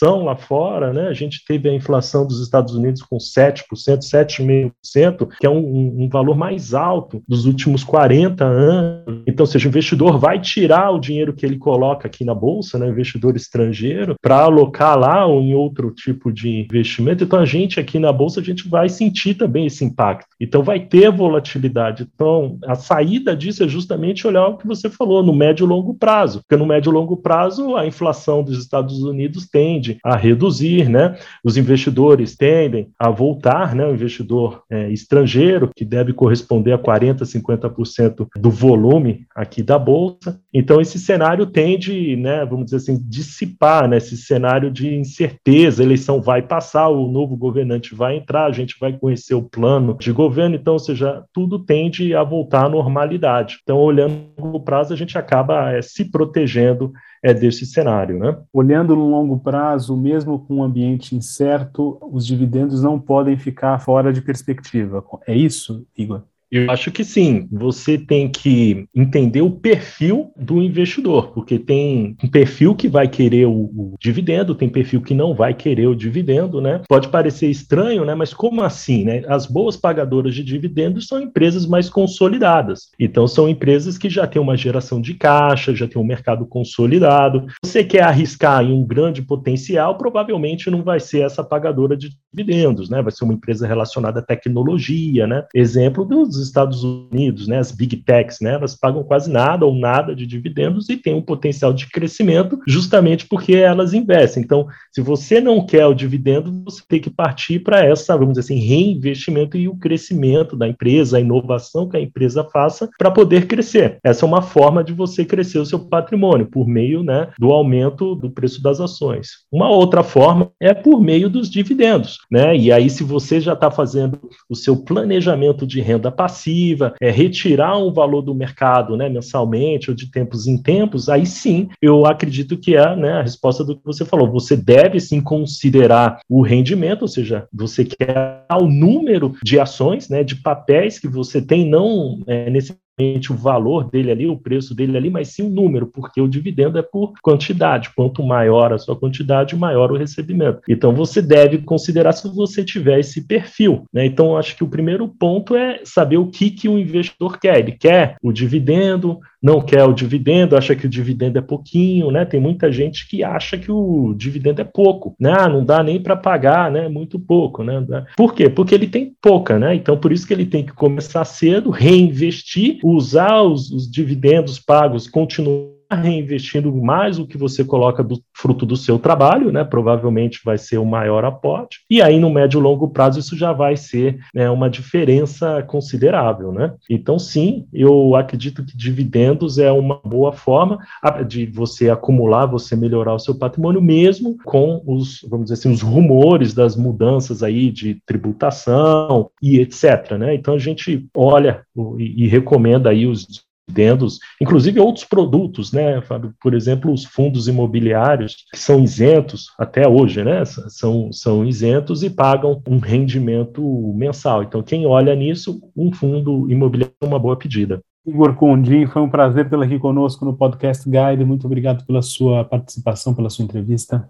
inflação 0.03 0.23
lá 0.23 0.35
fora, 0.35 0.91
né? 0.91 1.07
A 1.07 1.13
gente 1.13 1.43
teve 1.45 1.69
a 1.69 1.73
inflação 1.73 2.27
dos 2.27 2.41
Estados 2.41 2.75
Unidos 2.75 3.01
com 3.01 3.17
7%, 3.17 3.63
7,5%, 3.99 5.29
que 5.39 5.45
é 5.45 5.49
um, 5.49 6.03
um, 6.03 6.09
valor 6.09 6.35
mais 6.35 6.73
alto 6.73 7.23
dos 7.27 7.45
últimos 7.45 7.83
40 7.83 8.43
anos. 8.43 9.23
Então, 9.25 9.45
seja, 9.45 9.67
o 9.67 9.69
investidor 9.69 10.19
vai 10.19 10.39
tirar 10.39 10.91
o 10.91 10.99
dinheiro 10.99 11.33
que 11.33 11.45
ele 11.45 11.57
coloca 11.57 12.07
aqui 12.07 12.25
na 12.25 12.35
bolsa, 12.35 12.77
né? 12.77 12.89
Investidor 12.89 13.35
estrangeiro, 13.35 14.15
para 14.21 14.41
alocar 14.41 14.97
lá 14.97 15.25
ou 15.25 15.41
em 15.41 15.53
outro 15.53 15.91
tipo 15.91 16.31
de 16.31 16.61
investimento. 16.61 17.23
Então, 17.23 17.39
a 17.39 17.45
gente 17.45 17.79
aqui 17.79 17.97
na 17.97 18.11
bolsa, 18.11 18.41
a 18.41 18.43
gente 18.43 18.67
vai 18.67 18.89
sentir 18.89 19.35
também 19.35 19.65
esse 19.67 19.85
impacto. 19.85 20.27
Então, 20.39 20.61
vai 20.61 20.79
ter 20.79 21.09
volatilidade. 21.11 22.07
Então, 22.13 22.57
a 22.65 22.75
saída 22.75 23.35
disso 23.35 23.63
é 23.63 23.67
justamente 23.67 24.27
olhar 24.27 24.47
o 24.47 24.57
que 24.57 24.67
você 24.67 24.89
falou, 24.89 25.23
no 25.23 25.33
médio 25.33 25.65
e 25.65 25.67
longo 25.67 25.93
prazo. 25.93 26.41
Porque 26.41 26.57
no 26.57 26.65
médio 26.65 26.91
e 26.91 26.93
longo 26.93 27.15
prazo, 27.15 27.75
a 27.75 27.85
inflação 27.87 28.43
dos 28.43 28.59
Estados 28.59 29.01
Unidos 29.03 29.47
tende 29.47 29.92
a 30.03 30.15
reduzir, 30.15 30.89
né? 30.89 31.17
Os 31.43 31.57
investidores 31.57 32.35
tendem 32.35 32.89
a 32.97 33.09
voltar, 33.09 33.75
né? 33.75 33.85
O 33.85 33.93
investidor 33.93 34.63
é, 34.69 34.89
estrangeiro, 34.89 35.69
que 35.75 35.85
deve 35.85 36.13
corresponder 36.13 36.73
a 36.73 36.77
40%, 36.77 37.23
50% 37.23 38.27
do 38.35 38.49
volume 38.49 39.25
aqui 39.35 39.63
da 39.63 39.77
Bolsa. 39.77 40.39
Então, 40.53 40.79
esse 40.79 40.99
cenário 40.99 41.45
tende, 41.45 42.15
né, 42.15 42.45
vamos 42.45 42.65
dizer 42.65 42.77
assim, 42.77 42.99
dissipar 43.07 43.87
né, 43.87 43.97
esse 43.97 44.17
cenário 44.17 44.71
de 44.71 44.93
incerteza. 44.95 45.81
A 45.81 45.85
eleição 45.85 46.21
vai 46.21 46.41
passar, 46.41 46.89
o 46.89 47.07
novo 47.07 47.35
governante 47.35 47.95
vai 47.95 48.17
entrar, 48.17 48.45
a 48.45 48.51
gente 48.51 48.75
vai 48.79 48.93
conhecer 48.93 49.33
o 49.33 49.43
plano 49.43 49.97
de 49.99 50.11
governo, 50.11 50.55
então, 50.55 50.73
ou 50.73 50.79
seja, 50.79 51.23
tudo 51.33 51.59
tende 51.59 52.13
a 52.15 52.23
voltar 52.23 52.65
à 52.65 52.69
normalidade. 52.69 53.59
Então, 53.63 53.77
olhando 53.77 54.33
longo 54.37 54.59
prazo, 54.59 54.93
a 54.93 54.97
gente 54.97 55.17
acaba 55.17 55.71
é, 55.71 55.81
se 55.81 56.05
protegendo 56.05 56.91
é 57.23 57.33
desse 57.33 57.65
cenário. 57.65 58.19
Né? 58.19 58.37
Olhando 58.51 58.95
no 58.95 59.09
longo 59.09 59.39
prazo, 59.39 59.95
mesmo 59.95 60.37
com 60.37 60.57
um 60.57 60.63
ambiente 60.63 61.15
incerto, 61.15 61.97
os 62.11 62.27
dividendos 62.27 62.83
não 62.83 62.99
podem 62.99 63.37
ficar 63.37 63.79
fora 63.79 64.11
de 64.11 64.21
perspectiva. 64.21 65.03
É 65.25 65.35
isso, 65.35 65.87
Igor? 65.97 66.23
Eu 66.53 66.69
acho 66.69 66.91
que 66.91 67.03
sim. 67.03 67.47
Você 67.51 67.97
tem 67.97 68.29
que 68.29 68.85
entender 68.93 69.41
o 69.41 69.49
perfil 69.49 70.31
do 70.37 70.61
investidor, 70.61 71.31
porque 71.31 71.57
tem 71.57 72.15
um 72.23 72.29
perfil 72.29 72.75
que 72.75 72.87
vai 72.87 73.07
querer 73.07 73.47
o, 73.47 73.51
o, 73.51 73.95
dividendo, 73.99 74.53
tem 74.53 74.69
perfil 74.69 75.01
que 75.01 75.15
não 75.15 75.33
vai 75.33 75.55
querer 75.55 75.87
o 75.87 75.95
dividendo, 75.95 76.61
né? 76.61 76.81
Pode 76.87 77.09
parecer 77.09 77.49
estranho, 77.49 78.05
né? 78.05 78.13
Mas 78.13 78.35
como 78.35 78.61
assim, 78.61 79.03
né? 79.03 79.23
As 79.27 79.47
boas 79.47 79.75
pagadoras 79.75 80.35
de 80.35 80.43
dividendos 80.43 81.07
são 81.07 81.19
empresas 81.19 81.65
mais 81.65 81.89
consolidadas. 81.89 82.91
Então 82.99 83.27
são 83.27 83.49
empresas 83.49 83.97
que 83.97 84.07
já 84.07 84.27
têm 84.27 84.39
uma 84.39 84.55
geração 84.55 85.01
de 85.01 85.15
caixa, 85.15 85.75
já 85.75 85.87
têm 85.87 85.99
um 85.99 86.05
mercado 86.05 86.45
consolidado. 86.45 87.47
Você 87.65 87.83
quer 87.83 88.03
arriscar 88.03 88.63
em 88.63 88.71
um 88.71 88.85
grande 88.85 89.23
potencial, 89.23 89.97
provavelmente 89.97 90.69
não 90.69 90.83
vai 90.83 90.99
ser 90.99 91.21
essa 91.21 91.43
pagadora 91.43 91.97
de 91.97 92.11
dividendos, 92.31 92.91
né? 92.91 93.01
Vai 93.01 93.11
ser 93.11 93.23
uma 93.23 93.33
empresa 93.33 93.65
relacionada 93.65 94.19
à 94.19 94.23
tecnologia, 94.23 95.25
né? 95.25 95.45
Exemplo 95.55 96.05
dos 96.05 96.42
Estados 96.43 96.83
Unidos, 96.83 97.47
né, 97.47 97.57
as 97.57 97.71
big 97.71 97.97
techs, 97.97 98.39
né, 98.41 98.53
elas 98.53 98.75
pagam 98.75 99.03
quase 99.03 99.31
nada 99.31 99.65
ou 99.65 99.75
nada 99.75 100.15
de 100.15 100.25
dividendos 100.25 100.89
e 100.89 100.97
têm 100.97 101.15
um 101.15 101.21
potencial 101.21 101.73
de 101.73 101.87
crescimento 101.87 102.59
justamente 102.67 103.25
porque 103.27 103.53
elas 103.53 103.93
investem. 103.93 104.43
Então, 104.43 104.67
se 104.91 105.01
você 105.01 105.39
não 105.39 105.65
quer 105.65 105.85
o 105.85 105.93
dividendo, 105.93 106.63
você 106.65 106.81
tem 106.87 106.99
que 106.99 107.09
partir 107.09 107.59
para 107.59 107.85
essa, 107.85 108.17
vamos 108.17 108.33
dizer 108.33 108.41
assim, 108.41 108.59
reinvestimento 108.59 109.57
e 109.57 109.67
o 109.67 109.75
crescimento 109.75 110.55
da 110.55 110.67
empresa, 110.67 111.17
a 111.17 111.21
inovação 111.21 111.87
que 111.87 111.97
a 111.97 112.01
empresa 112.01 112.43
faça 112.43 112.89
para 112.97 113.11
poder 113.11 113.47
crescer. 113.47 113.97
Essa 114.03 114.25
é 114.25 114.27
uma 114.27 114.41
forma 114.41 114.83
de 114.83 114.93
você 114.93 115.25
crescer 115.25 115.59
o 115.59 115.65
seu 115.65 115.79
patrimônio 115.79 116.47
por 116.47 116.67
meio, 116.67 117.03
né, 117.03 117.29
do 117.39 117.51
aumento 117.51 118.15
do 118.15 118.29
preço 118.29 118.61
das 118.61 118.79
ações. 118.79 119.29
Uma 119.51 119.69
outra 119.69 120.03
forma 120.03 120.51
é 120.59 120.73
por 120.73 121.01
meio 121.01 121.29
dos 121.29 121.49
dividendos, 121.49 122.17
né? 122.29 122.55
E 122.55 122.71
aí 122.71 122.89
se 122.89 123.03
você 123.03 123.39
já 123.39 123.53
está 123.53 123.69
fazendo 123.71 124.19
o 124.49 124.55
seu 124.55 124.83
planejamento 124.83 125.65
de 125.65 125.81
renda 125.81 126.11
passiva 126.11 126.32
passiva, 126.33 126.95
é, 126.99 127.11
retirar 127.11 127.77
um 127.77 127.93
valor 127.93 128.21
do 128.21 128.33
mercado 128.33 128.97
né, 128.97 129.07
mensalmente 129.07 129.91
ou 129.91 129.95
de 129.95 130.09
tempos 130.09 130.47
em 130.47 130.57
tempos, 130.57 131.07
aí 131.07 131.25
sim 131.25 131.69
eu 131.81 132.05
acredito 132.05 132.57
que 132.57 132.75
é 132.75 132.95
né, 132.95 133.13
a 133.13 133.21
resposta 133.21 133.63
do 133.63 133.75
que 133.75 133.85
você 133.85 134.03
falou. 134.03 134.31
Você 134.31 134.57
deve 134.57 134.99
sim 134.99 135.21
considerar 135.21 136.19
o 136.27 136.41
rendimento, 136.41 137.03
ou 137.03 137.07
seja, 137.07 137.47
você 137.53 137.85
quer 137.85 138.45
o 138.51 138.67
número 138.67 139.35
de 139.43 139.59
ações, 139.59 140.09
né, 140.09 140.23
de 140.23 140.35
papéis 140.35 140.97
que 140.97 141.07
você 141.07 141.41
tem, 141.41 141.69
não 141.69 142.19
é, 142.25 142.49
nesse 142.49 142.75
o 142.99 143.35
valor 143.35 143.89
dele 143.89 144.11
ali, 144.11 144.27
o 144.27 144.37
preço 144.37 144.75
dele 144.75 144.95
ali, 144.95 145.09
mas 145.09 145.29
sim 145.29 145.43
o 145.43 145.49
número, 145.49 145.87
porque 145.87 146.21
o 146.21 146.27
dividendo 146.27 146.77
é 146.77 146.81
por 146.81 147.13
quantidade. 147.21 147.89
Quanto 147.95 148.23
maior 148.23 148.71
a 148.71 148.77
sua 148.77 148.95
quantidade, 148.95 149.55
maior 149.55 149.91
o 149.91 149.97
recebimento. 149.97 150.61
Então 150.69 150.93
você 150.93 151.21
deve 151.21 151.59
considerar 151.59 152.13
se 152.13 152.27
você 152.33 152.63
tiver 152.63 152.99
esse 152.99 153.25
perfil. 153.25 153.83
Né? 153.91 154.05
Então 154.05 154.37
acho 154.37 154.55
que 154.55 154.63
o 154.63 154.69
primeiro 154.69 155.07
ponto 155.07 155.55
é 155.55 155.81
saber 155.83 156.17
o 156.17 156.27
que, 156.27 156.51
que 156.51 156.69
o 156.69 156.77
investidor 156.77 157.39
quer. 157.39 157.59
Ele 157.59 157.71
quer 157.71 158.15
o 158.21 158.31
dividendo, 158.31 159.19
não 159.43 159.59
quer 159.59 159.83
o 159.83 159.93
dividendo, 159.93 160.55
acha 160.55 160.73
que 160.73 160.85
o 160.85 160.89
dividendo 160.89 161.37
é 161.37 161.41
pouquinho, 161.41 162.09
né? 162.09 162.23
Tem 162.23 162.39
muita 162.39 162.71
gente 162.71 163.05
que 163.07 163.25
acha 163.25 163.57
que 163.57 163.69
o 163.69 164.13
dividendo 164.15 164.61
é 164.61 164.63
pouco, 164.63 165.13
né? 165.19 165.33
Ah, 165.37 165.49
não 165.49 165.65
dá 165.65 165.83
nem 165.83 166.01
para 166.01 166.15
pagar, 166.15 166.71
né? 166.71 166.87
Muito 166.87 167.19
pouco, 167.19 167.61
né? 167.61 167.85
Por 168.15 168.33
quê? 168.33 168.49
Porque 168.49 168.73
ele 168.73 168.87
tem 168.87 169.13
pouca, 169.21 169.59
né? 169.59 169.75
Então 169.75 169.97
por 169.97 170.13
isso 170.13 170.25
que 170.25 170.33
ele 170.33 170.45
tem 170.45 170.65
que 170.65 170.71
começar 170.71 171.25
cedo, 171.25 171.69
reinvestir, 171.69 172.79
usar 172.81 173.41
os, 173.41 173.69
os 173.69 173.91
dividendos 173.91 174.59
pagos, 174.59 175.09
continuar 175.09 175.72
reinvestindo 175.93 176.73
mais 176.73 177.19
o 177.19 177.27
que 177.27 177.37
você 177.37 177.63
coloca 177.63 178.03
do 178.03 178.21
fruto 178.35 178.65
do 178.65 178.75
seu 178.75 178.99
trabalho, 178.99 179.51
né? 179.51 179.63
Provavelmente 179.63 180.41
vai 180.43 180.57
ser 180.57 180.77
o 180.77 180.85
maior 180.85 181.25
aporte. 181.25 181.79
E 181.89 182.01
aí, 182.01 182.19
no 182.19 182.29
médio 182.29 182.59
e 182.59 182.63
longo 182.63 182.89
prazo, 182.89 183.19
isso 183.19 183.37
já 183.37 183.53
vai 183.53 183.75
ser 183.75 184.19
né, 184.33 184.49
uma 184.49 184.69
diferença 184.69 185.63
considerável, 185.63 186.51
né? 186.51 186.73
Então, 186.89 187.17
sim, 187.17 187.65
eu 187.73 188.15
acredito 188.15 188.65
que 188.65 188.75
dividendos 188.75 189.57
é 189.57 189.71
uma 189.71 189.99
boa 190.03 190.31
forma 190.31 190.79
de 191.27 191.45
você 191.45 191.89
acumular, 191.89 192.45
você 192.45 192.75
melhorar 192.75 193.13
o 193.13 193.19
seu 193.19 193.35
patrimônio, 193.35 193.81
mesmo 193.81 194.37
com 194.43 194.81
os, 194.85 195.25
vamos 195.29 195.45
dizer 195.45 195.55
assim, 195.55 195.71
os 195.71 195.81
rumores 195.81 196.53
das 196.53 196.75
mudanças 196.75 197.43
aí 197.43 197.71
de 197.71 198.01
tributação 198.05 199.29
e 199.41 199.59
etc. 199.59 200.11
Né? 200.17 200.35
Então 200.35 200.53
a 200.53 200.59
gente 200.59 201.07
olha 201.15 201.63
e, 201.97 202.27
recomenda 202.27 202.89
aí 202.89 203.05
os 203.05 203.43
dividendos, 203.67 204.19
inclusive 204.41 204.79
outros 204.79 205.05
produtos, 205.05 205.71
né, 205.71 206.01
Fábio? 206.01 206.33
Por 206.41 206.53
exemplo, 206.53 206.91
os 206.91 207.05
fundos 207.05 207.47
imobiliários 207.47 208.45
que 208.51 208.59
são 208.59 208.83
isentos 208.83 209.47
até 209.57 209.87
hoje, 209.87 210.23
né? 210.23 210.43
São, 210.45 211.11
são 211.11 211.45
isentos 211.45 212.03
e 212.03 212.09
pagam 212.09 212.61
um 212.67 212.77
rendimento 212.77 213.61
mensal. 213.95 214.43
Então, 214.43 214.61
quem 214.61 214.85
olha 214.85 215.15
nisso, 215.15 215.61
um 215.75 215.91
fundo 215.93 216.49
imobiliário 216.49 216.95
é 217.01 217.05
uma 217.05 217.19
boa 217.19 217.37
pedida. 217.37 217.81
Igor 218.05 218.35
Condim, 218.35 218.85
foi 218.85 219.01
um 219.01 219.09
prazer 219.09 219.49
tê-lo 219.49 219.63
aqui 219.63 219.79
conosco 219.79 220.25
no 220.25 220.35
Podcast 220.35 220.83
Guide. 220.89 221.23
Muito 221.23 221.47
obrigado 221.47 221.85
pela 221.85 222.01
sua 222.01 222.43
participação, 222.43 223.15
pela 223.15 223.29
sua 223.29 223.45
entrevista. 223.45 224.09